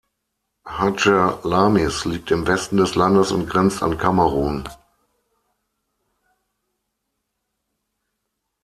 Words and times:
Hadjer-Lamis 0.65 2.05
liegt 2.05 2.31
im 2.31 2.47
Westen 2.47 2.77
des 2.77 2.95
Landes 2.95 3.31
und 3.31 3.47
grenzt 3.47 3.83
an 3.83 3.99
Kamerun. 3.99 4.67